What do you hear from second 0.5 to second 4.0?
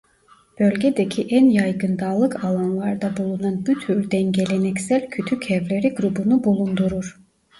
Bölgedeki en yaygın dağlık alanlarda bulunan bu